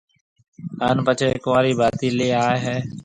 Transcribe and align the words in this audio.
ھان 0.81 0.97
پڇيَ 1.05 1.27
ڪنورِي 1.43 1.71
ڀاتِي 1.79 2.07
ليا 2.17 2.43
ھيََََ 2.63 2.75